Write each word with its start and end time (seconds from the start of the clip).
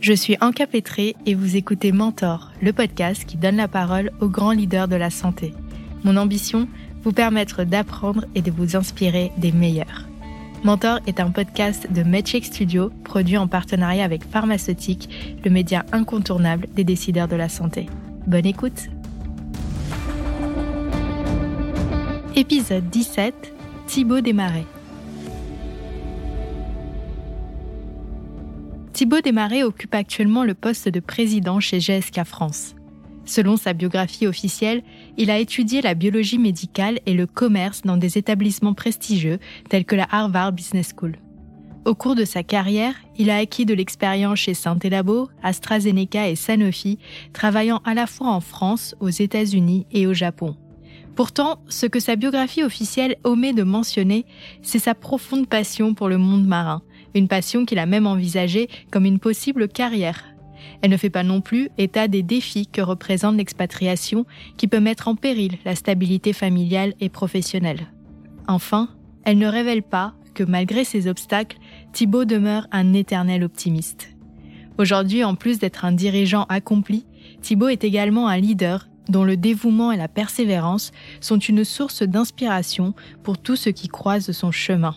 Je 0.00 0.14
suis 0.14 0.38
Anka 0.40 0.66
Pétré 0.66 1.14
et 1.26 1.34
vous 1.34 1.56
écoutez 1.56 1.92
Mentor, 1.92 2.52
le 2.62 2.72
podcast 2.72 3.26
qui 3.26 3.36
donne 3.36 3.56
la 3.56 3.68
parole 3.68 4.12
aux 4.22 4.30
grands 4.30 4.52
leaders 4.52 4.88
de 4.88 4.96
la 4.96 5.10
santé. 5.10 5.52
Mon 6.04 6.16
ambition, 6.16 6.68
vous 7.02 7.12
permettre 7.12 7.64
d'apprendre 7.64 8.24
et 8.34 8.40
de 8.40 8.50
vous 8.50 8.76
inspirer 8.76 9.30
des 9.36 9.52
meilleurs. 9.52 10.06
Mentor 10.64 11.00
est 11.06 11.20
un 11.20 11.30
podcast 11.30 11.92
de 11.92 12.02
MedCheck 12.02 12.46
Studio 12.46 12.90
produit 13.04 13.36
en 13.36 13.46
partenariat 13.46 14.04
avec 14.04 14.24
Pharmaceutique, 14.24 15.36
le 15.44 15.50
média 15.50 15.84
incontournable 15.92 16.66
des 16.74 16.84
décideurs 16.84 17.28
de 17.28 17.36
la 17.36 17.50
santé. 17.50 17.84
Bonne 18.26 18.46
écoute 18.46 18.88
Épisode 22.36 22.88
17 22.88 23.52
Thibaut 23.86 24.22
Desmarais 24.22 24.64
Thibaut 29.00 29.22
Desmarais 29.22 29.62
occupe 29.62 29.94
actuellement 29.94 30.44
le 30.44 30.52
poste 30.52 30.90
de 30.90 31.00
président 31.00 31.58
chez 31.58 31.78
GSK 31.78 32.22
France. 32.24 32.74
Selon 33.24 33.56
sa 33.56 33.72
biographie 33.72 34.26
officielle, 34.26 34.82
il 35.16 35.30
a 35.30 35.38
étudié 35.38 35.80
la 35.80 35.94
biologie 35.94 36.36
médicale 36.36 37.00
et 37.06 37.14
le 37.14 37.26
commerce 37.26 37.80
dans 37.80 37.96
des 37.96 38.18
établissements 38.18 38.74
prestigieux 38.74 39.38
tels 39.70 39.86
que 39.86 39.96
la 39.96 40.06
Harvard 40.10 40.52
Business 40.52 40.92
School. 40.94 41.16
Au 41.86 41.94
cours 41.94 42.14
de 42.14 42.26
sa 42.26 42.42
carrière, 42.42 42.92
il 43.16 43.30
a 43.30 43.38
acquis 43.38 43.64
de 43.64 43.72
l'expérience 43.72 44.40
chez 44.40 44.52
Saint-Elabo, 44.52 45.30
AstraZeneca 45.42 46.28
et 46.28 46.36
Sanofi, 46.36 46.98
travaillant 47.32 47.80
à 47.86 47.94
la 47.94 48.06
fois 48.06 48.28
en 48.28 48.40
France, 48.40 48.94
aux 49.00 49.08
États-Unis 49.08 49.86
et 49.92 50.06
au 50.06 50.12
Japon. 50.12 50.56
Pourtant, 51.16 51.62
ce 51.68 51.86
que 51.86 52.00
sa 52.00 52.16
biographie 52.16 52.64
officielle 52.64 53.16
omet 53.24 53.54
de 53.54 53.62
mentionner, 53.62 54.26
c'est 54.60 54.78
sa 54.78 54.94
profonde 54.94 55.48
passion 55.48 55.94
pour 55.94 56.10
le 56.10 56.18
monde 56.18 56.46
marin, 56.46 56.82
une 57.14 57.28
passion 57.28 57.64
qu'il 57.64 57.78
a 57.78 57.86
même 57.86 58.06
envisagée 58.06 58.68
comme 58.90 59.04
une 59.04 59.18
possible 59.18 59.68
carrière. 59.68 60.24
Elle 60.82 60.90
ne 60.90 60.96
fait 60.96 61.10
pas 61.10 61.22
non 61.22 61.40
plus 61.40 61.70
état 61.78 62.08
des 62.08 62.22
défis 62.22 62.66
que 62.66 62.80
représente 62.80 63.36
l'expatriation 63.36 64.26
qui 64.56 64.68
peut 64.68 64.80
mettre 64.80 65.08
en 65.08 65.16
péril 65.16 65.56
la 65.64 65.74
stabilité 65.74 66.32
familiale 66.32 66.94
et 67.00 67.08
professionnelle. 67.08 67.88
Enfin, 68.46 68.88
elle 69.24 69.38
ne 69.38 69.46
révèle 69.46 69.82
pas 69.82 70.14
que 70.34 70.44
malgré 70.44 70.84
ces 70.84 71.06
obstacles, 71.06 71.58
Thibault 71.92 72.24
demeure 72.24 72.66
un 72.72 72.92
éternel 72.94 73.44
optimiste. 73.44 74.10
Aujourd'hui, 74.78 75.24
en 75.24 75.34
plus 75.34 75.58
d'être 75.58 75.84
un 75.84 75.92
dirigeant 75.92 76.46
accompli, 76.48 77.04
Thibault 77.42 77.68
est 77.68 77.84
également 77.84 78.28
un 78.28 78.38
leader 78.38 78.86
dont 79.08 79.24
le 79.24 79.36
dévouement 79.36 79.92
et 79.92 79.96
la 79.96 80.08
persévérance 80.08 80.92
sont 81.20 81.38
une 81.38 81.64
source 81.64 82.02
d'inspiration 82.02 82.94
pour 83.22 83.38
tous 83.38 83.56
ceux 83.56 83.72
qui 83.72 83.88
croisent 83.88 84.32
son 84.32 84.52
chemin. 84.52 84.94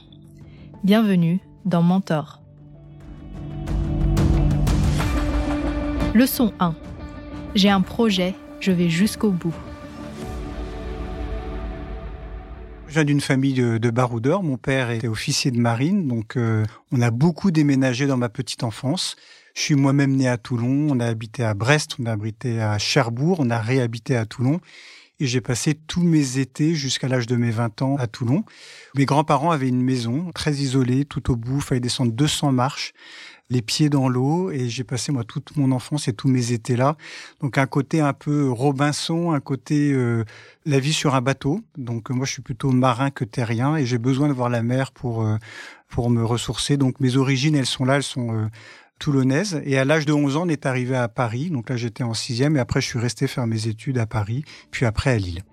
Bienvenue 0.84 1.40
dans 1.66 1.82
Mentor. 1.82 2.42
Leçon 6.14 6.54
1. 6.60 6.76
J'ai 7.56 7.70
un 7.70 7.82
projet, 7.82 8.36
je 8.60 8.72
vais 8.72 8.90
jusqu'au 8.90 9.32
bout. 9.32 9.54
Je 12.88 12.94
viens 12.94 13.06
d'une 13.06 13.22
famille 13.22 13.54
de, 13.56 13.90
baroudeurs. 13.90 14.44
Mon 14.44 14.58
père 14.58 14.92
était 14.92 15.08
officier 15.08 15.50
de 15.50 15.58
marine, 15.58 16.08
donc 16.08 16.38
euh, 16.38 16.64
on 16.92 17.02
a 17.02 17.10
beaucoup 17.10 17.50
déménagé 17.50 18.06
dans 18.06 18.18
ma 18.18 18.30
petite 18.30 18.64
enfance. 18.64 19.16
Je 19.56 19.62
suis 19.62 19.76
moi-même 19.76 20.16
né 20.16 20.28
à 20.28 20.38
Toulon, 20.38 20.90
on 20.92 21.00
a 21.00 21.08
habité 21.08 21.44
à 21.44 21.56
Brest, 21.56 21.96
on 22.00 22.06
a 22.06 22.12
habité 22.12 22.62
à 22.62 22.78
Cherbourg, 22.78 23.38
on 23.40 23.50
a 23.50 23.60
réhabité 23.60 24.16
à 24.16 24.26
Toulon. 24.26 24.60
Et 25.24 25.26
j'ai 25.26 25.40
passé 25.40 25.74
tous 25.74 26.04
mes 26.04 26.40
étés 26.40 26.76
jusqu'à 26.76 27.08
l'âge 27.08 27.28
de 27.28 27.38
mes 27.38 27.50
20 27.50 27.82
ans 27.82 27.96
à 27.96 28.08
Toulon. 28.08 28.44
Mes 28.94 29.06
grands-parents 29.06 29.52
avaient 29.52 29.70
une 29.70 29.82
maison 29.82 30.34
très 30.36 30.52
isolée, 30.56 31.06
tout 31.06 31.32
au 31.32 31.38
bout, 31.38 31.62
fallait 31.62 31.80
descendre 31.80 32.12
200 32.12 32.52
marches, 32.52 32.92
les 33.50 33.62
pieds 33.62 33.90
dans 33.90 34.08
l'eau, 34.08 34.52
et 34.52 34.70
j'ai 34.70 34.84
passé 34.84 35.12
moi 35.12 35.24
toute 35.24 35.56
mon 35.58 35.72
enfance 35.72 36.08
et 36.08 36.14
tous 36.14 36.28
mes 36.28 36.52
étés 36.52 36.76
là. 36.76 36.96
Donc 37.42 37.58
un 37.58 37.66
côté 37.66 38.02
un 38.02 38.14
peu 38.14 38.50
Robinson, 38.50 39.32
un 39.32 39.40
côté 39.40 39.92
euh, 39.94 40.24
la 40.66 40.80
vie 40.80 40.94
sur 40.94 41.16
un 41.16 41.22
bateau. 41.22 41.62
Donc 41.78 42.10
moi 42.10 42.26
je 42.26 42.32
suis 42.32 42.42
plutôt 42.42 42.72
marin 42.72 43.12
que 43.12 43.26
terrien, 43.26 43.76
et 43.76 43.86
j'ai 43.86 43.98
besoin 43.98 44.28
de 44.28 44.34
voir 44.34 44.50
la 44.50 44.64
mer 44.64 44.92
pour 44.92 45.24
euh, 45.24 45.38
pour 45.88 46.10
me 46.10 46.24
ressourcer. 46.24 46.78
Donc 46.78 47.00
mes 47.00 47.18
origines, 47.18 47.56
elles 47.56 47.66
sont 47.66 47.86
là, 47.86 47.98
elles 47.98 48.04
sont 48.04 48.34
euh, 48.34 48.48
toulonnaise. 49.00 49.62
Et 49.66 49.78
à 49.78 49.86
l'âge 49.86 50.06
de 50.06 50.14
11 50.14 50.38
ans, 50.38 50.44
on 50.46 50.50
est 50.50 50.66
arrivé 50.66 50.96
à 50.96 51.08
Paris. 51.08 51.50
Donc 51.50 51.70
là, 51.70 51.76
j'étais 51.76 52.04
en 52.04 52.14
sixième. 52.14 52.56
Et 52.56 52.60
après, 52.60 52.82
je 52.82 52.88
suis 52.88 53.00
resté 53.00 53.28
faire 53.28 53.46
mes 53.48 53.68
études 53.68 53.98
à 53.98 54.06
Paris, 54.06 54.44
puis 54.72 54.86
après 54.86 55.12
à 55.12 55.18
Lille. 55.18 55.44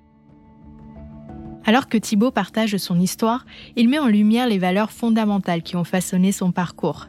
Alors 1.65 1.89
que 1.89 1.99
Thibault 1.99 2.31
partage 2.31 2.77
son 2.79 2.99
histoire, 2.99 3.45
il 3.77 3.89
met 3.89 3.99
en 3.99 4.09
lumière 4.09 4.49
les 4.49 4.59
valeurs 4.59 4.91
fondamentales 4.91 5.63
qui 5.63 5.77
ont 5.77 5.85
façonné 5.85 6.33
son 6.33 6.53
parcours. 6.53 7.09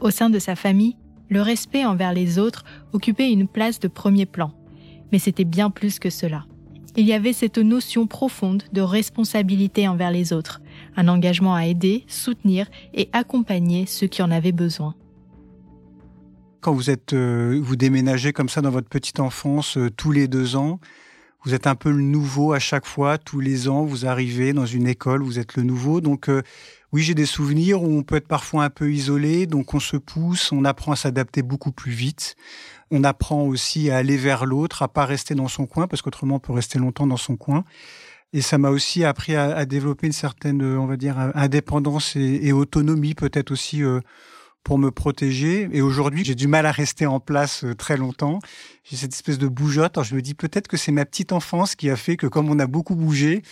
Au 0.00 0.10
sein 0.10 0.30
de 0.30 0.38
sa 0.38 0.56
famille, 0.56 0.96
le 1.28 1.42
respect 1.42 1.84
envers 1.84 2.12
les 2.12 2.38
autres 2.38 2.64
occupait 2.92 3.30
une 3.30 3.48
place 3.48 3.80
de 3.80 3.88
premier 3.88 4.26
plan. 4.26 4.52
Mais 5.12 5.18
c'était 5.18 5.44
bien 5.44 5.70
plus 5.70 5.98
que 5.98 6.10
cela. 6.10 6.46
Il 6.96 7.06
y 7.06 7.12
avait 7.12 7.32
cette 7.32 7.58
notion 7.58 8.06
profonde 8.06 8.64
de 8.72 8.80
responsabilité 8.80 9.86
envers 9.86 10.10
les 10.10 10.32
autres, 10.32 10.60
un 10.96 11.06
engagement 11.06 11.54
à 11.54 11.66
aider, 11.66 12.04
soutenir 12.08 12.66
et 12.94 13.08
accompagner 13.12 13.86
ceux 13.86 14.06
qui 14.06 14.22
en 14.22 14.30
avaient 14.30 14.52
besoin. 14.52 14.94
Quand 16.60 16.72
vous 16.72 16.90
êtes, 16.90 17.12
euh, 17.12 17.60
vous 17.62 17.76
déménagez 17.76 18.32
comme 18.32 18.48
ça 18.48 18.62
dans 18.62 18.70
votre 18.70 18.88
petite 18.88 19.20
enfance 19.20 19.76
euh, 19.78 19.90
tous 19.90 20.10
les 20.10 20.26
deux 20.26 20.56
ans, 20.56 20.80
vous 21.44 21.54
êtes 21.54 21.66
un 21.66 21.74
peu 21.74 21.90
le 21.90 22.02
nouveau 22.02 22.52
à 22.52 22.58
chaque 22.58 22.86
fois. 22.86 23.16
Tous 23.18 23.40
les 23.40 23.68
ans, 23.68 23.84
vous 23.84 24.06
arrivez 24.06 24.52
dans 24.52 24.66
une 24.66 24.86
école, 24.86 25.22
vous 25.22 25.38
êtes 25.38 25.56
le 25.56 25.62
nouveau. 25.62 26.00
Donc 26.00 26.28
euh, 26.28 26.42
oui, 26.92 27.02
j'ai 27.02 27.14
des 27.14 27.26
souvenirs 27.26 27.82
où 27.82 27.96
on 27.96 28.02
peut 28.02 28.16
être 28.16 28.28
parfois 28.28 28.64
un 28.64 28.70
peu 28.70 28.92
isolé, 28.92 29.46
donc 29.46 29.74
on 29.74 29.80
se 29.80 29.96
pousse, 29.96 30.52
on 30.52 30.64
apprend 30.64 30.92
à 30.92 30.96
s'adapter 30.96 31.42
beaucoup 31.42 31.70
plus 31.72 31.92
vite. 31.92 32.34
On 32.90 33.04
apprend 33.04 33.42
aussi 33.42 33.90
à 33.90 33.98
aller 33.98 34.16
vers 34.16 34.46
l'autre, 34.46 34.82
à 34.82 34.88
pas 34.88 35.04
rester 35.04 35.34
dans 35.34 35.48
son 35.48 35.66
coin, 35.66 35.86
parce 35.86 36.02
qu'autrement 36.02 36.36
on 36.36 36.40
peut 36.40 36.52
rester 36.52 36.78
longtemps 36.78 37.06
dans 37.06 37.16
son 37.16 37.36
coin. 37.36 37.64
Et 38.32 38.42
ça 38.42 38.58
m'a 38.58 38.70
aussi 38.70 39.04
appris 39.04 39.36
à, 39.36 39.64
développer 39.64 40.06
une 40.06 40.12
certaine, 40.12 40.62
on 40.62 40.86
va 40.86 40.98
dire, 40.98 41.18
indépendance 41.34 42.14
et, 42.14 42.52
autonomie, 42.52 43.14
peut-être 43.14 43.50
aussi 43.50 43.82
pour 44.64 44.78
me 44.78 44.90
protéger. 44.90 45.68
Et 45.72 45.80
aujourd'hui, 45.80 46.24
j'ai 46.24 46.34
du 46.34 46.48
mal 46.48 46.66
à 46.66 46.72
rester 46.72 47.06
en 47.06 47.20
place 47.20 47.64
euh, 47.64 47.74
très 47.74 47.96
longtemps. 47.96 48.38
J'ai 48.84 48.96
cette 48.96 49.14
espèce 49.14 49.38
de 49.38 49.48
bougeotte. 49.48 49.96
Alors 49.96 50.04
je 50.04 50.14
me 50.14 50.22
dis 50.22 50.34
peut-être 50.34 50.68
que 50.68 50.76
c'est 50.76 50.92
ma 50.92 51.04
petite 51.04 51.32
enfance 51.32 51.74
qui 51.74 51.90
a 51.90 51.96
fait 51.96 52.16
que 52.16 52.26
comme 52.26 52.50
on 52.50 52.58
a 52.58 52.66
beaucoup 52.66 52.94
bougé, 52.94 53.42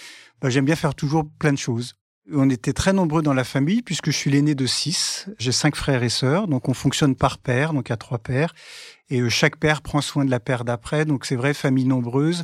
bah, 0.40 0.50
j'aime 0.50 0.64
bien 0.64 0.76
faire 0.76 0.94
toujours 0.94 1.28
plein 1.38 1.52
de 1.52 1.58
choses. 1.58 1.94
On 2.32 2.50
était 2.50 2.72
très 2.72 2.92
nombreux 2.92 3.22
dans 3.22 3.34
la 3.34 3.44
famille 3.44 3.82
puisque 3.82 4.06
je 4.06 4.16
suis 4.16 4.30
l'aîné 4.32 4.56
de 4.56 4.66
six. 4.66 5.28
J'ai 5.38 5.52
cinq 5.52 5.76
frères 5.76 6.02
et 6.02 6.08
sœurs, 6.08 6.48
donc 6.48 6.68
on 6.68 6.74
fonctionne 6.74 7.14
par 7.14 7.38
père, 7.38 7.72
donc 7.72 7.92
à 7.92 7.96
trois 7.96 8.18
pères. 8.18 8.52
Et 9.10 9.20
euh, 9.20 9.28
chaque 9.28 9.56
père 9.56 9.80
prend 9.80 10.00
soin 10.00 10.24
de 10.24 10.30
la 10.30 10.40
paire 10.40 10.64
d'après, 10.64 11.04
donc 11.04 11.24
c'est 11.24 11.36
vrai, 11.36 11.54
famille 11.54 11.84
nombreuse. 11.84 12.42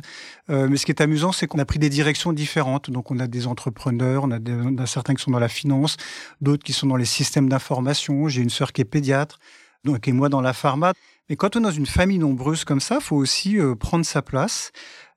Euh, 0.49 0.69
mais 0.69 0.77
ce 0.77 0.85
qui 0.85 0.93
est 0.93 1.01
amusant, 1.01 1.33
c'est 1.33 1.47
qu'on 1.47 1.59
a 1.59 1.65
pris 1.65 1.79
des 1.79 1.89
directions 1.89 2.31
différentes. 2.31 2.89
Donc 2.91 3.11
on 3.11 3.19
a 3.19 3.27
des 3.27 3.45
entrepreneurs, 3.45 4.23
on 4.23 4.31
a, 4.31 4.39
on 4.39 4.77
a 4.77 4.85
certains 4.85 5.15
qui 5.15 5.23
sont 5.23 5.31
dans 5.31 5.39
la 5.39 5.49
finance, 5.49 5.97
d'autres 6.39 6.63
qui 6.63 6.71
sont 6.71 6.87
dans 6.87 6.95
les 6.95 7.03
systèmes 7.03 7.49
d'information. 7.49 8.29
J'ai 8.29 8.41
une 8.41 8.49
sœur 8.49 8.71
qui 8.71 8.81
est 8.81 8.85
pédiatre, 8.85 9.39
donc 9.83 10.07
et 10.07 10.13
moi 10.13 10.29
dans 10.29 10.41
la 10.41 10.53
pharma. 10.53 10.93
Mais 11.29 11.35
quand 11.35 11.57
on 11.57 11.59
est 11.59 11.63
dans 11.63 11.71
une 11.71 11.87
famille 11.87 12.19
nombreuse 12.19 12.63
comme 12.63 12.79
ça, 12.79 13.01
faut 13.01 13.17
aussi 13.17 13.59
euh, 13.59 13.75
prendre 13.75 14.05
sa 14.05 14.21
place 14.21 14.71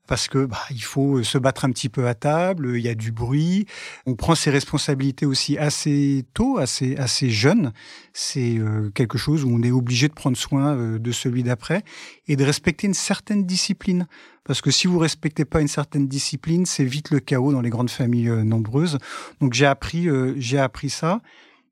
parce 0.07 0.29
que 0.29 0.45
bah, 0.45 0.61
il 0.71 0.83
faut 0.83 1.23
se 1.23 1.39
battre 1.39 1.65
un 1.65 1.71
petit 1.71 1.89
peu 1.89 2.07
à 2.07 2.15
table, 2.15 2.73
il 2.77 2.83
y 2.83 2.89
a 2.89 2.95
du 2.95 3.13
bruit, 3.13 3.67
on 4.07 4.15
prend 4.15 4.35
ses 4.35 4.51
responsabilités 4.51 5.27
aussi 5.27 5.59
assez 5.59 6.25
tôt, 6.35 6.59
assez 6.59 6.97
assez 6.97 7.31
jeune. 7.31 7.73
C'est 8.13 8.59
euh, 8.59 8.91
quelque 8.95 9.19
chose 9.19 9.45
où 9.45 9.51
on 9.51 9.63
est 9.63 9.71
obligé 9.71 10.09
de 10.09 10.15
prendre 10.15 10.37
soin 10.37 10.75
euh, 10.75 10.99
de 10.99 11.13
celui 11.13 11.43
d'après 11.43 11.83
et 12.29 12.37
de 12.37 12.45
respecter 12.45 12.87
une 12.87 12.95
certaine 12.95 13.45
discipline. 13.45 14.07
Parce 14.45 14.61
que 14.61 14.71
si 14.71 14.87
vous 14.87 14.99
respectez 14.99 15.45
pas 15.45 15.61
une 15.61 15.69
certaine 15.69 16.07
discipline, 16.07 16.67
c'est 16.67 16.85
vite 16.85 17.11
le 17.11 17.19
chaos 17.19 17.53
dans 17.53 17.61
les 17.61 17.71
grandes 17.71 17.91
familles 17.91 18.29
euh, 18.29 18.45
nombreuses. 18.45 18.99
Donc 19.41 19.55
j'ai 19.55 19.67
appris 19.67 20.09
j'ai 20.37 20.59
appris 20.59 20.91
ça. 20.91 21.21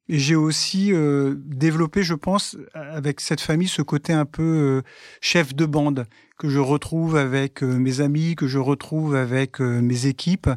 Et 0.08 0.18
j'ai 0.18 0.34
aussi 0.34 0.92
euh, 0.92 1.34
développé, 1.38 2.02
je 2.02 2.14
pense, 2.14 2.56
avec 2.74 3.20
cette 3.20 3.40
famille, 3.40 3.68
ce 3.68 3.80
côté 3.80 4.12
un 4.12 4.26
peu 4.26 4.42
euh, 4.42 4.82
chef 5.20 5.54
de 5.54 5.64
bande 5.64 6.06
que 6.44 6.50
je 6.50 6.58
retrouve 6.58 7.16
avec 7.16 7.62
euh, 7.62 7.78
mes 7.78 8.02
amis, 8.02 8.34
que 8.34 8.46
je 8.46 8.58
retrouve 8.58 9.16
avec 9.16 9.60
mes 9.60 10.04
équipes, 10.04 10.50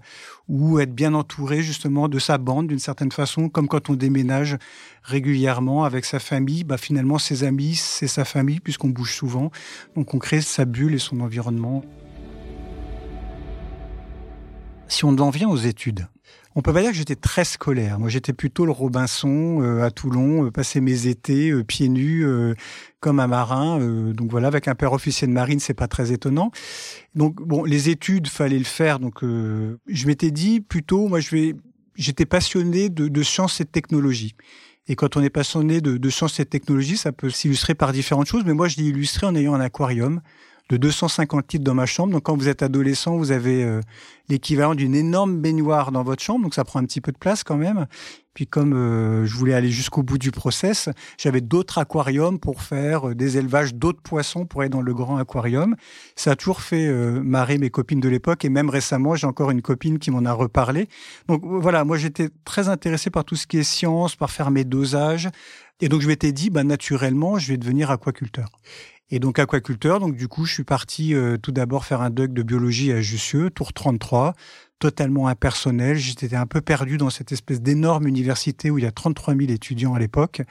ou 0.50 0.80
être 0.80 0.94
bien 0.94 1.14
entouré 1.14 1.62
justement 1.62 2.10
de 2.10 2.20
sa 2.20 2.38
bande 2.38 2.68
d'une 2.68 2.78
certaine 2.78 3.14
façon, 3.14 3.48
comme 3.48 3.70
quand 3.70 3.90
on 3.90 3.94
déménage 3.94 4.58
régulièrement 5.04 5.86
avec 5.86 6.04
sa 6.04 6.20
famille. 6.20 6.66
Bah, 6.66 6.76
finalement, 6.76 7.20
ses 7.20 7.46
amis, 7.46 7.76
c'est 7.76 8.08
sa 8.08 8.26
famille 8.26 8.60
puisqu'on 8.60 8.90
bouge 8.90 9.16
souvent. 9.16 9.50
Donc 9.96 10.14
on 10.14 10.20
crée 10.20 10.42
sa 10.42 10.66
bulle 10.66 10.94
et 10.94 11.00
son 11.00 11.22
environnement. 11.22 11.86
Si 14.90 15.06
on 15.06 15.18
en 15.18 15.30
vient 15.30 15.50
aux 15.50 15.58
études, 15.58 16.08
on 16.56 16.62
peut 16.62 16.74
pas 16.74 16.82
dire 16.82 16.90
que 16.90 16.98
j'étais 16.98 17.16
très 17.16 17.46
scolaire. 17.46 18.00
Moi, 18.00 18.10
j'étais 18.10 18.34
plutôt 18.34 18.66
le 18.66 18.72
Robinson 18.72 19.62
euh, 19.62 19.84
à 19.84 19.92
Toulon, 19.92 20.46
euh, 20.46 20.82
mes 20.82 21.08
étés 21.08 21.52
euh, 21.52 21.64
pieds 21.64 21.88
nus 21.88 22.26
comme 23.00 23.20
un 23.20 23.28
marin. 23.28 23.80
donc 24.14 24.32
voilà, 24.32 24.48
avec 24.48 24.68
un 24.68 24.74
père 24.74 24.92
officier 24.94 25.28
de 25.28 25.32
marine, 25.32 25.60
c'est 25.60 25.76
pas 25.76 25.88
très 25.88 26.12
étonnant. 26.12 26.52
Donc 27.14 27.36
bon, 27.36 27.64
les 27.64 27.90
études, 27.90 28.28
fallait 28.28 28.58
le 28.58 28.64
faire. 28.64 29.00
Donc 29.00 29.20
je 29.22 30.08
m'étais 30.08 30.32
dit 30.32 30.62
plutôt, 30.62 31.08
moi, 31.08 31.20
je 31.20 31.30
vais, 31.30 31.56
j'étais 31.96 32.26
passionné 32.26 32.90
de, 32.90 33.08
de 33.08 33.24
sciences 33.24 33.62
et 33.62 33.66
de 33.66 33.70
technologie. 33.70 34.36
Et 34.88 34.96
quand 34.96 35.16
on 35.16 35.22
est 35.22 35.30
passionné 35.30 35.80
de, 35.80 35.98
de 35.98 36.10
sciences 36.10 36.40
et 36.40 36.44
de 36.44 36.50
technologie, 36.50 36.98
ça 36.98 37.12
peut 37.12 37.30
s'illustrer 37.30 37.76
par 37.76 37.92
différentes 37.92 38.28
choses. 38.28 38.44
Mais 38.46 38.54
moi, 38.54 38.68
je 38.68 38.78
l'ai 38.78 38.86
illustré 38.86 39.28
en 39.28 39.36
ayant 39.36 39.54
un 39.54 39.60
aquarium 39.60 40.22
de 40.70 40.78
250 40.78 41.54
litres 41.54 41.64
dans 41.64 41.74
ma 41.74 41.86
chambre. 41.86 42.14
Donc, 42.14 42.24
quand 42.24 42.36
vous 42.36 42.50
êtes 42.50 42.62
adolescent, 42.62 43.18
vous 43.18 43.32
avez 43.32 43.64
euh, 43.64 43.82
l'équivalent 44.28 44.76
d'une 44.76 44.96
énorme 44.96 45.40
baignoire 45.40 45.92
dans 45.92 46.04
votre 46.04 46.22
chambre. 46.22 46.44
Donc, 46.44 46.54
ça 46.54 46.64
prend 46.64 46.80
un 46.80 46.86
petit 46.86 47.02
peu 47.02 47.12
de 47.12 47.18
place 47.18 47.44
quand 47.44 47.56
même. 47.56 47.88
Puis, 48.34 48.46
comme 48.46 48.74
euh, 48.74 49.26
je 49.26 49.34
voulais 49.36 49.54
aller 49.54 49.72
jusqu'au 49.72 50.04
bout 50.04 50.18
du 50.18 50.32
process, 50.32 50.90
j'avais 51.18 51.42
d'autres 51.42 51.78
aquariums 51.78 52.40
pour 52.40 52.62
faire 52.62 53.10
euh, 53.10 53.16
des 53.16 53.38
élevages 53.38 53.74
d'autres 53.74 54.02
poissons 54.02 54.46
pour 54.46 54.62
aller 54.62 54.70
dans 54.70 54.82
le 54.82 54.94
grand 54.94 55.18
aquarium. 55.18 55.76
Ça 56.16 56.32
a 56.32 56.36
toujours 56.36 56.62
fait 56.62 56.92
marrer 56.92 57.58
mes 57.58 57.70
copines 57.70 58.00
de 58.00 58.10
l'époque. 58.10 58.44
Et 58.44 58.50
même 58.50 58.70
récemment, 58.70 59.16
j'ai 59.16 59.28
encore 59.28 59.52
une 59.52 59.62
copine 59.62 60.00
qui 60.00 60.12
m'en 60.12 60.26
a 60.26 60.34
reparlé. 60.34 60.90
Donc, 61.28 61.42
voilà, 61.46 61.86
moi, 61.86 61.98
j'étais 61.98 62.30
très 62.44 62.68
intéressé 62.68 63.10
par 63.10 63.24
tout 63.24 63.36
ce 63.36 63.48
qui 63.48 63.58
est 63.58 63.64
science, 63.64 64.16
par 64.16 64.32
faire 64.32 64.52
mes 64.52 64.66
dosages. 64.66 65.30
Et 65.80 65.90
donc, 65.90 66.02
je 66.02 66.08
m'étais 66.08 66.32
dit, 66.32 66.50
bah, 66.50 66.64
naturellement, 66.64 67.38
je 67.38 67.50
vais 67.50 67.58
devenir 67.58 67.92
aquaculteur. 67.92 68.50
Et 69.10 69.20
donc 69.20 69.40
aquaculteur, 69.40 70.02
donc 70.02 70.18
du 70.18 70.28
coup, 70.28 70.46
je 70.46 70.54
suis 70.54 70.64
parti 70.66 71.14
euh, 71.14 71.38
tout 71.38 71.54
d'abord 71.54 71.86
faire 71.86 72.02
un 72.02 72.10
doc 72.10 72.34
de 72.34 72.44
biologie 72.44 72.92
à 72.92 73.00
Jussieu, 73.00 73.50
tour 73.50 73.72
33, 73.72 74.34
totalement 74.80 75.28
impersonnel. 75.28 75.96
J'étais 75.96 76.36
un 76.36 76.46
peu 76.46 76.60
perdu 76.60 76.98
dans 76.98 77.10
cette 77.10 77.32
espèce 77.32 77.62
d'énorme 77.62 78.06
université 78.08 78.70
où 78.70 78.78
il 78.78 78.84
y 78.84 78.88
a 78.88 78.92
33 78.92 79.36
000 79.36 79.50
étudiants 79.50 79.94
à 79.94 80.00
l'époque. 80.00 80.42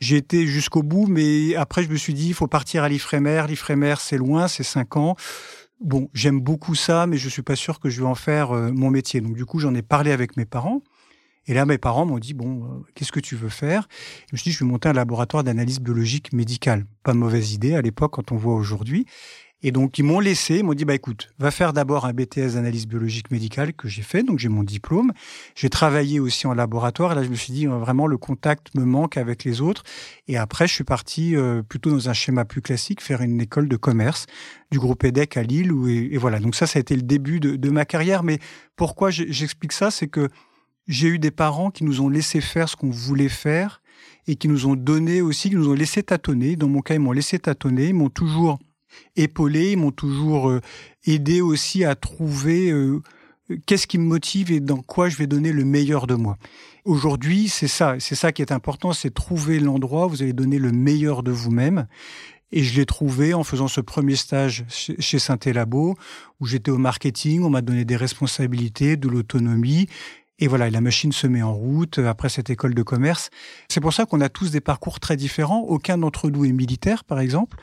J'ai 0.00 0.16
été 0.16 0.46
jusqu'au 0.46 0.82
bout, 0.82 1.06
mais 1.06 1.54
après, 1.56 1.82
je 1.82 1.88
me 1.88 1.96
suis 1.96 2.12
dit, 2.12 2.28
il 2.28 2.34
faut 2.34 2.46
partir 2.46 2.82
à 2.82 2.90
l'Ifremer. 2.90 3.44
L'Ifremer, 3.48 3.94
c'est 3.98 4.18
loin, 4.18 4.48
c'est 4.48 4.64
5 4.64 4.96
ans. 4.98 5.16
Bon, 5.80 6.08
j'aime 6.12 6.40
beaucoup 6.40 6.74
ça, 6.74 7.06
mais 7.06 7.16
je 7.16 7.28
suis 7.28 7.42
pas 7.42 7.56
sûr 7.56 7.80
que 7.80 7.88
je 7.88 8.00
vais 8.00 8.06
en 8.06 8.14
faire 8.14 8.52
euh, 8.52 8.70
mon 8.70 8.90
métier. 8.90 9.22
Donc 9.22 9.34
du 9.34 9.46
coup, 9.46 9.58
j'en 9.58 9.74
ai 9.74 9.82
parlé 9.82 10.12
avec 10.12 10.36
mes 10.36 10.44
parents. 10.44 10.82
Et 11.46 11.54
là, 11.54 11.66
mes 11.66 11.78
parents 11.78 12.06
m'ont 12.06 12.18
dit, 12.18 12.34
bon, 12.34 12.64
euh, 12.64 12.68
qu'est-ce 12.94 13.12
que 13.12 13.20
tu 13.20 13.36
veux 13.36 13.48
faire? 13.48 13.88
Je 14.28 14.34
me 14.34 14.38
suis 14.38 14.50
dit, 14.50 14.52
je 14.52 14.64
vais 14.64 14.70
monter 14.70 14.88
un 14.88 14.94
laboratoire 14.94 15.44
d'analyse 15.44 15.80
biologique 15.80 16.32
médicale. 16.32 16.86
Pas 17.02 17.12
de 17.12 17.18
mauvaise 17.18 17.52
idée 17.52 17.74
à 17.74 17.82
l'époque 17.82 18.12
quand 18.12 18.32
on 18.32 18.36
voit 18.36 18.54
aujourd'hui. 18.54 19.06
Et 19.66 19.72
donc, 19.72 19.96
ils 19.96 20.02
m'ont 20.02 20.20
laissé, 20.20 20.58
ils 20.58 20.64
m'ont 20.64 20.74
dit, 20.74 20.84
bah 20.84 20.94
écoute, 20.94 21.32
va 21.38 21.50
faire 21.50 21.72
d'abord 21.72 22.04
un 22.04 22.12
BTS 22.12 22.52
d'analyse 22.52 22.86
biologique 22.86 23.30
médicale 23.30 23.72
que 23.72 23.88
j'ai 23.88 24.02
fait, 24.02 24.22
donc 24.22 24.38
j'ai 24.38 24.50
mon 24.50 24.62
diplôme. 24.62 25.12
J'ai 25.54 25.70
travaillé 25.70 26.20
aussi 26.20 26.46
en 26.46 26.52
laboratoire, 26.52 27.12
et 27.12 27.14
là, 27.14 27.22
je 27.22 27.30
me 27.30 27.34
suis 27.34 27.50
dit, 27.50 27.66
euh, 27.66 27.78
vraiment, 27.78 28.06
le 28.06 28.18
contact 28.18 28.74
me 28.74 28.84
manque 28.84 29.16
avec 29.16 29.42
les 29.42 29.62
autres. 29.62 29.82
Et 30.28 30.36
après, 30.36 30.66
je 30.66 30.74
suis 30.74 30.84
parti 30.84 31.34
euh, 31.34 31.62
plutôt 31.62 31.90
dans 31.90 32.10
un 32.10 32.12
schéma 32.12 32.44
plus 32.44 32.60
classique, 32.60 33.00
faire 33.00 33.22
une 33.22 33.40
école 33.40 33.66
de 33.66 33.76
commerce 33.76 34.26
du 34.70 34.78
groupe 34.78 35.02
EDEC 35.02 35.38
à 35.38 35.42
Lille. 35.42 35.72
Et, 35.88 36.18
voilà, 36.18 36.40
donc 36.40 36.54
ça, 36.54 36.66
ça 36.66 36.78
a 36.78 36.80
été 36.80 36.94
le 36.94 37.02
début 37.02 37.40
de 37.40 37.70
ma 37.70 37.86
carrière. 37.86 38.22
Mais 38.22 38.40
pourquoi 38.76 39.08
j'explique 39.10 39.72
ça? 39.72 39.90
C'est 39.90 40.08
que 40.08 40.28
j'ai 40.86 41.08
eu 41.08 41.18
des 41.18 41.30
parents 41.30 41.70
qui 41.70 41.84
nous 41.84 42.00
ont 42.00 42.08
laissé 42.08 42.40
faire 42.40 42.68
ce 42.68 42.76
qu'on 42.76 42.90
voulait 42.90 43.28
faire 43.28 43.80
et 44.26 44.36
qui 44.36 44.48
nous 44.48 44.66
ont 44.66 44.76
donné 44.76 45.20
aussi, 45.20 45.50
qui 45.50 45.56
nous 45.56 45.68
ont 45.68 45.74
laissé 45.74 46.02
tâtonner. 46.02 46.56
Dans 46.56 46.68
mon 46.68 46.80
cas, 46.80 46.94
ils 46.94 47.00
m'ont 47.00 47.12
laissé 47.12 47.38
tâtonner, 47.38 47.88
ils 47.88 47.94
m'ont 47.94 48.10
toujours 48.10 48.58
épaulé, 49.16 49.72
ils 49.72 49.78
m'ont 49.78 49.90
toujours 49.90 50.50
euh, 50.50 50.60
aidé 51.06 51.40
aussi 51.40 51.84
à 51.84 51.94
trouver 51.94 52.70
euh, 52.70 53.02
qu'est-ce 53.66 53.86
qui 53.86 53.98
me 53.98 54.04
motive 54.04 54.52
et 54.52 54.60
dans 54.60 54.82
quoi 54.82 55.08
je 55.08 55.16
vais 55.16 55.26
donner 55.26 55.52
le 55.52 55.64
meilleur 55.64 56.06
de 56.06 56.14
moi. 56.14 56.36
Aujourd'hui, 56.84 57.48
c'est 57.48 57.68
ça, 57.68 57.96
c'est 57.98 58.14
ça 58.14 58.32
qui 58.32 58.42
est 58.42 58.52
important, 58.52 58.92
c'est 58.92 59.12
trouver 59.12 59.58
l'endroit 59.58 60.06
où 60.06 60.10
vous 60.10 60.22
allez 60.22 60.32
donner 60.32 60.58
le 60.58 60.72
meilleur 60.72 61.22
de 61.22 61.32
vous-même. 61.32 61.86
Et 62.52 62.62
je 62.62 62.76
l'ai 62.76 62.86
trouvé 62.86 63.34
en 63.34 63.42
faisant 63.42 63.66
ce 63.66 63.80
premier 63.80 64.14
stage 64.14 64.64
chez 64.68 65.18
Synthé 65.18 65.52
Labo, 65.52 65.96
où 66.40 66.46
j'étais 66.46 66.70
au 66.70 66.78
marketing, 66.78 67.42
on 67.42 67.50
m'a 67.50 67.62
donné 67.62 67.84
des 67.84 67.96
responsabilités, 67.96 68.96
de 68.96 69.08
l'autonomie, 69.08 69.88
et 70.40 70.48
voilà, 70.48 70.68
la 70.68 70.80
machine 70.80 71.12
se 71.12 71.28
met 71.28 71.42
en 71.42 71.54
route 71.54 72.00
euh, 72.00 72.08
après 72.08 72.28
cette 72.28 72.50
école 72.50 72.74
de 72.74 72.82
commerce. 72.82 73.30
C'est 73.68 73.80
pour 73.80 73.92
ça 73.92 74.04
qu'on 74.04 74.20
a 74.20 74.28
tous 74.28 74.50
des 74.50 74.60
parcours 74.60 74.98
très 74.98 75.16
différents. 75.16 75.60
Aucun 75.60 75.96
d'entre 75.96 76.28
nous 76.28 76.44
est 76.44 76.50
militaire, 76.50 77.04
par 77.04 77.20
exemple. 77.20 77.56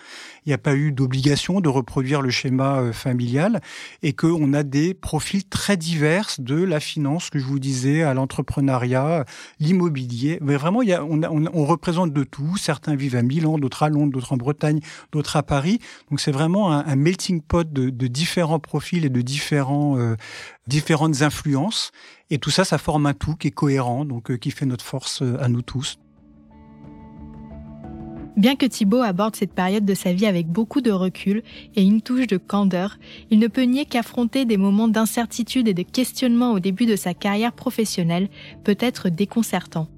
Il 0.45 0.49
n'y 0.49 0.53
a 0.53 0.57
pas 0.57 0.73
eu 0.75 0.93
d'obligation 0.93 1.59
de 1.59 1.67
reproduire 1.67 2.21
le 2.21 2.29
schéma 2.29 2.79
euh, 2.79 2.93
familial 2.93 3.59
et 4.03 4.13
qu'on 4.13 4.53
a 4.53 4.63
des 4.63 4.93
profils 4.93 5.43
très 5.43 5.75
divers 5.75 6.29
de 6.39 6.63
la 6.63 6.79
finance, 6.79 7.29
que 7.29 7.39
je 7.39 7.43
vous 7.43 7.59
disais, 7.59 8.03
à 8.03 8.13
l'entrepreneuriat, 8.13 9.25
l'immobilier. 9.59 10.39
Mais 10.41 10.55
vraiment, 10.55 10.79
on, 10.79 11.65
représente 11.65 12.13
de 12.13 12.23
tout. 12.23 12.55
Certains 12.55 12.95
vivent 12.95 13.17
à 13.17 13.21
Milan, 13.21 13.57
d'autres 13.57 13.83
à 13.83 13.89
Londres, 13.89 14.13
d'autres 14.13 14.31
en 14.31 14.37
Bretagne, 14.37 14.79
d'autres 15.11 15.35
à 15.35 15.43
Paris. 15.43 15.79
Donc 16.09 16.21
c'est 16.21 16.31
vraiment 16.31 16.71
un, 16.71 16.95
melting 16.95 17.41
pot 17.41 17.71
de, 17.71 17.89
de, 17.89 18.07
différents 18.07 18.59
profils 18.59 19.05
et 19.05 19.09
de 19.09 19.21
différents, 19.21 19.97
euh, 19.97 20.15
différentes 20.67 21.21
influences. 21.21 21.91
Et 22.31 22.39
tout 22.39 22.49
ça, 22.49 22.63
ça 22.63 22.77
forme 22.77 23.05
un 23.05 23.13
tout 23.13 23.35
qui 23.35 23.49
est 23.49 23.51
cohérent, 23.51 24.05
donc 24.05 24.31
euh, 24.31 24.37
qui 24.37 24.51
fait 24.51 24.65
notre 24.65 24.85
force 24.85 25.21
euh, 25.21 25.37
à 25.43 25.49
nous 25.49 25.61
tous. 25.61 25.99
Bien 28.37 28.55
que 28.55 28.65
Thibault 28.65 29.01
aborde 29.01 29.35
cette 29.35 29.53
période 29.53 29.83
de 29.83 29.93
sa 29.93 30.13
vie 30.13 30.25
avec 30.25 30.47
beaucoup 30.47 30.79
de 30.79 30.91
recul 30.91 31.43
et 31.75 31.83
une 31.83 32.01
touche 32.01 32.27
de 32.27 32.37
candeur, 32.37 32.97
il 33.29 33.39
ne 33.39 33.47
peut 33.47 33.63
nier 33.63 33.85
qu'affronter 33.85 34.45
des 34.45 34.55
moments 34.55 34.87
d'incertitude 34.87 35.67
et 35.67 35.73
de 35.73 35.83
questionnement 35.83 36.53
au 36.53 36.59
début 36.61 36.85
de 36.85 36.95
sa 36.95 37.13
carrière 37.13 37.51
professionnelle 37.51 38.29
peut 38.63 38.77
être 38.79 39.09
déconcertant. 39.09 39.89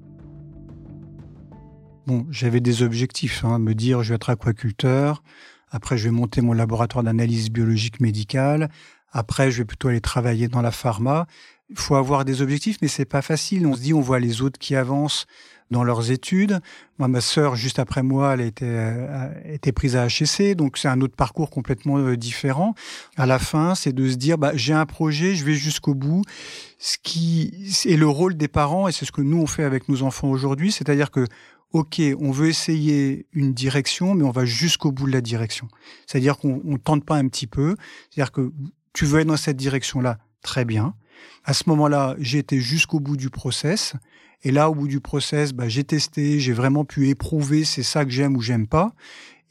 Bon, 2.07 2.25
j'avais 2.31 2.59
des 2.59 2.81
objectifs, 2.81 3.45
hein, 3.45 3.59
me 3.59 3.75
dire 3.75 4.01
je 4.01 4.09
vais 4.09 4.15
être 4.15 4.31
aquaculteur, 4.31 5.23
après 5.69 5.99
je 5.99 6.05
vais 6.05 6.11
monter 6.11 6.41
mon 6.41 6.53
laboratoire 6.53 7.03
d'analyse 7.03 7.51
biologique 7.51 8.01
médicale, 8.01 8.69
après 9.11 9.51
je 9.51 9.59
vais 9.59 9.65
plutôt 9.65 9.89
aller 9.89 10.01
travailler 10.01 10.47
dans 10.47 10.63
la 10.63 10.71
pharma. 10.71 11.27
Il 11.69 11.77
faut 11.77 11.95
avoir 11.95 12.25
des 12.25 12.41
objectifs, 12.41 12.77
mais 12.81 12.87
c'est 12.87 13.05
pas 13.05 13.21
facile. 13.21 13.65
On 13.65 13.75
se 13.75 13.81
dit, 13.81 13.93
on 13.93 14.01
voit 14.01 14.19
les 14.19 14.41
autres 14.41 14.59
qui 14.59 14.75
avancent 14.75 15.25
dans 15.71 15.83
leurs 15.83 16.11
études. 16.11 16.61
Moi, 16.99 17.09
ma 17.09 17.19
sœur, 17.19 17.55
juste 17.55 17.79
après 17.79 18.03
moi, 18.03 18.33
elle 18.33 18.41
a 18.41 18.45
été, 18.45 18.65
euh, 18.65 19.71
prise 19.75 19.97
à 19.97 20.07
HSC, 20.07 20.55
donc 20.55 20.77
c'est 20.77 20.87
un 20.87 21.01
autre 21.01 21.15
parcours 21.15 21.49
complètement 21.49 21.97
euh, 21.97 22.15
différent. 22.15 22.75
À 23.17 23.25
la 23.25 23.39
fin, 23.39 23.75
c'est 23.75 23.91
de 23.91 24.07
se 24.09 24.15
dire, 24.15 24.37
bah, 24.37 24.51
j'ai 24.53 24.73
un 24.73 24.85
projet, 24.85 25.35
je 25.35 25.43
vais 25.43 25.55
jusqu'au 25.55 25.95
bout. 25.95 26.21
Ce 26.79 26.97
qui 27.01 27.51
est 27.85 27.97
le 27.97 28.07
rôle 28.07 28.35
des 28.35 28.47
parents, 28.47 28.87
et 28.87 28.91
c'est 28.91 29.05
ce 29.05 29.11
que 29.11 29.21
nous 29.21 29.37
on 29.37 29.47
fait 29.47 29.63
avec 29.63 29.89
nos 29.89 30.03
enfants 30.03 30.29
aujourd'hui, 30.29 30.71
c'est-à-dire 30.71 31.11
que 31.11 31.25
OK, 31.71 31.99
on 32.19 32.29
veut 32.29 32.49
essayer 32.49 33.25
une 33.33 33.51
direction, 33.51 34.13
mais 34.13 34.23
on 34.23 34.31
va 34.31 34.45
jusqu'au 34.45 34.91
bout 34.91 35.07
de 35.07 35.11
la 35.11 35.21
direction. 35.21 35.67
C'est-à-dire 36.05 36.37
qu'on 36.37 36.61
ne 36.63 36.77
tente 36.77 37.03
pas 37.03 37.15
un 37.15 37.27
petit 37.27 37.47
peu. 37.47 37.75
C'est-à-dire 38.11 38.31
que 38.31 38.53
tu 38.93 39.05
veux 39.05 39.21
être 39.21 39.27
dans 39.27 39.37
cette 39.37 39.57
direction-là, 39.57 40.19
très 40.43 40.65
bien. 40.65 40.93
À 41.43 41.53
ce 41.53 41.63
moment-là, 41.67 42.15
j'ai 42.19 42.39
été 42.39 42.59
jusqu'au 42.59 42.99
bout 42.99 43.17
du 43.17 43.29
process. 43.29 43.93
Et 44.43 44.51
là, 44.51 44.69
au 44.69 44.75
bout 44.75 44.87
du 44.87 44.99
process, 44.99 45.53
bah, 45.53 45.69
j'ai 45.69 45.83
testé, 45.83 46.39
j'ai 46.39 46.53
vraiment 46.53 46.85
pu 46.85 47.09
éprouver 47.09 47.63
c'est 47.63 47.83
ça 47.83 48.03
que 48.03 48.11
j'aime 48.11 48.35
ou 48.35 48.41
j'aime 48.41 48.67
pas. 48.67 48.93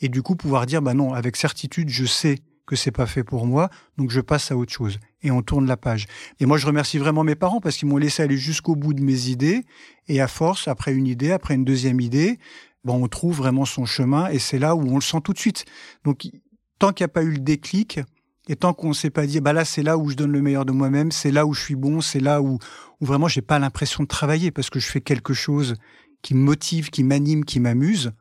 Et 0.00 0.09
du 0.09 0.23
coup, 0.23 0.35
pouvoir 0.35 0.67
dire, 0.67 0.83
bah 0.83 0.95
non, 0.95 1.14
avec 1.14 1.37
certitude, 1.37 1.88
je 1.88 2.05
sais 2.05 2.38
que 2.67 2.76
c'est 2.76 2.91
pas 2.91 3.07
fait 3.07 3.25
pour 3.25 3.47
moi, 3.47 3.71
donc 3.99 4.11
je 4.11 4.21
passe 4.21 4.50
à 4.50 4.57
autre 4.57 4.73
chose. 4.73 4.99
Et 5.23 5.31
on 5.31 5.43
tourne 5.43 5.67
la 5.67 5.76
page. 5.76 6.07
Et 6.41 6.47
moi, 6.47 6.59
je 6.59 6.67
remercie 6.67 6.99
vraiment 6.99 7.25
mes 7.25 7.35
parents 7.35 7.61
parce 7.61 7.76
qu'ils 7.76 7.88
m'ont 7.88 7.97
laissé 7.97 8.23
aller 8.23 8.37
jusqu'au 8.37 8.76
bout 8.76 8.95
de 8.95 9.02
mes 9.02 9.29
idées. 9.29 9.64
Et 10.09 10.21
à 10.21 10.29
force, 10.29 10.69
après 10.69 10.93
une 10.93 11.07
idée, 11.07 11.33
après 11.33 11.55
une 11.55 11.64
deuxième 11.64 12.00
idée, 12.00 12.38
bon, 12.85 13.02
on 13.02 13.09
trouve 13.09 13.37
vraiment 13.37 13.64
son 13.64 13.85
chemin 13.85 14.29
et 14.29 14.38
c'est 14.38 14.59
là 14.59 14.75
où 14.75 14.83
on 14.88 14.97
le 14.97 15.02
sent 15.02 15.19
tout 15.23 15.33
de 15.33 15.38
suite. 15.38 15.64
Donc, 16.05 16.29
tant 16.79 16.93
qu'il 16.93 17.05
n'y 17.05 17.11
a 17.11 17.14
pas 17.14 17.23
eu 17.23 17.31
le 17.31 17.38
déclic, 17.38 18.00
et 18.49 18.57
tant 18.57 18.75
qu'on 18.75 18.89
ne 18.89 18.95
s'est 18.95 19.11
pas 19.11 19.27
dit, 19.27 19.41
bah 19.41 19.53
là, 19.53 19.65
c'est 19.65 19.83
là 19.83 19.97
où 19.97 20.09
je 20.09 20.17
donne 20.17 20.33
le 20.33 20.43
meilleur 20.43 20.65
de 20.65 20.73
moi-même, 20.73 21.13
c'est 21.13 21.31
là 21.31 21.47
où 21.47 21.55
je 21.55 21.61
suis 21.61 21.77
bon, 21.77 22.01
c'est 22.01 22.21
là 22.21 22.43
où, 22.43 22.59
où 23.01 23.07
vraiment 23.07 23.29
j'ai 23.29 23.41
pas 23.43 23.59
l'impression 23.59 24.03
de 24.03 24.09
travailler 24.09 24.51
parce 24.51 24.69
que 24.69 24.81
je 24.81 24.89
fais 24.89 25.01
quelque 25.01 25.33
chose 25.33 25.77
qui 26.23 26.35
me 26.35 26.43
motive, 26.43 26.91
qui 26.91 27.05
m'anime, 27.05 27.45
qui 27.45 27.61
m'amuse. 27.61 28.13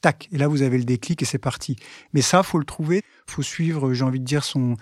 Tac. 0.00 0.28
Et 0.32 0.38
là, 0.38 0.48
vous 0.48 0.62
avez 0.62 0.78
le 0.78 0.84
déclic 0.84 1.22
et 1.22 1.24
c'est 1.24 1.38
parti. 1.38 1.76
Mais 2.12 2.22
ça, 2.22 2.42
faut 2.42 2.58
le 2.58 2.64
trouver. 2.64 3.02
Faut 3.26 3.42
suivre, 3.42 3.92
j'ai 3.94 4.04
envie 4.04 4.20
de 4.20 4.24
dire, 4.24 4.44
son, 4.44 4.76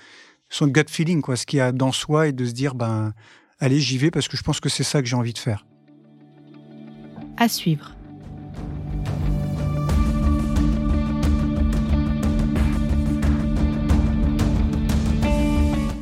son 0.50 0.66
gut 0.66 0.84
feeling, 0.88 1.22
quoi, 1.22 1.36
ce 1.36 1.46
qu'il 1.46 1.58
y 1.58 1.60
a 1.60 1.72
dans 1.72 1.92
soi 1.92 2.28
et 2.28 2.32
de 2.32 2.44
se 2.44 2.52
dire, 2.52 2.74
ben, 2.74 3.14
allez, 3.60 3.80
j'y 3.80 3.98
vais 3.98 4.10
parce 4.10 4.28
que 4.28 4.36
je 4.36 4.42
pense 4.42 4.60
que 4.60 4.68
c'est 4.68 4.84
ça 4.84 5.00
que 5.00 5.08
j'ai 5.08 5.16
envie 5.16 5.32
de 5.32 5.38
faire. 5.38 5.64
À 7.36 7.48
suivre. 7.48 7.94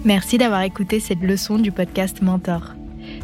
Merci 0.04 0.36
d'avoir 0.36 0.60
écouté 0.60 1.00
cette 1.00 1.22
leçon 1.22 1.58
du 1.58 1.72
podcast 1.72 2.20
Mentor. 2.20 2.74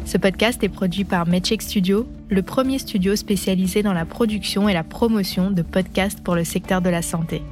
Ce 0.03 0.17
podcast 0.17 0.63
est 0.63 0.69
produit 0.69 1.03
par 1.03 1.27
MedCheck 1.27 1.61
Studio, 1.61 2.07
le 2.27 2.41
premier 2.41 2.79
studio 2.79 3.15
spécialisé 3.15 3.83
dans 3.83 3.93
la 3.93 4.03
production 4.03 4.67
et 4.67 4.73
la 4.73 4.83
promotion 4.83 5.51
de 5.51 5.61
podcasts 5.61 6.23
pour 6.23 6.33
le 6.33 6.43
secteur 6.43 6.81
de 6.81 6.89
la 6.89 7.03
santé. 7.03 7.43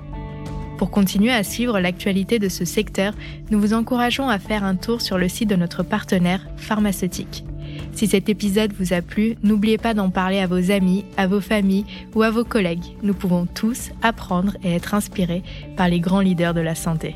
Pour 0.80 0.90
continuer 0.90 1.32
à 1.32 1.44
suivre 1.44 1.80
l'actualité 1.80 2.40
de 2.40 2.50
ce 2.50 2.66
secteur, 2.66 3.14
nous 3.52 3.60
vous 3.60 3.76
encourageons 3.76 4.30
à 4.30 4.40
faire 4.40 4.64
un 4.64 4.76
tour 4.76 5.00
sur 5.00 5.20
le 5.20 5.30
site 5.30 5.50
de 5.50 5.56
notre 5.56 5.84
partenaire 5.84 6.48
pharmaceutique. 6.58 7.46
Si 7.92 8.08
cet 8.08 8.30
épisode 8.30 8.74
vous 8.74 8.94
a 8.94 9.04
plu, 9.04 9.36
n'oubliez 9.44 9.78
pas 9.78 9.94
d'en 9.94 10.10
parler 10.10 10.40
à 10.40 10.48
vos 10.48 10.72
amis, 10.72 11.06
à 11.18 11.28
vos 11.28 11.42
familles 11.42 11.86
ou 12.16 12.24
à 12.24 12.32
vos 12.32 12.46
collègues. 12.46 12.96
Nous 13.04 13.14
pouvons 13.14 13.46
tous 13.46 13.92
apprendre 14.02 14.58
et 14.64 14.74
être 14.74 14.96
inspirés 14.96 15.44
par 15.78 15.88
les 15.88 16.00
grands 16.00 16.22
leaders 16.22 16.56
de 16.56 16.62
la 16.62 16.74
santé. 16.74 17.14